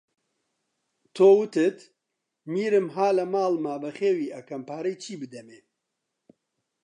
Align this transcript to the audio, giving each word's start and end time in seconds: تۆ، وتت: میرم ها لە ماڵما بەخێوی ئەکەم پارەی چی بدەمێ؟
تۆ، 1.15 1.27
وتت: 1.39 1.79
میرم 2.53 2.87
ها 2.95 3.07
لە 3.17 3.25
ماڵما 3.33 3.75
بەخێوی 3.83 4.33
ئەکەم 4.35 4.61
پارەی 4.69 4.95
چی 5.03 5.13
بدەمێ؟ 5.21 5.59